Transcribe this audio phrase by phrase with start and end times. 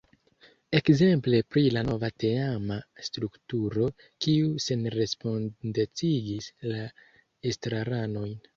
[0.77, 2.77] Ekzemple pri la nova teama
[3.09, 3.91] strukturo,
[4.27, 6.83] kiu senrespondecigis la
[7.53, 8.37] estraranojn.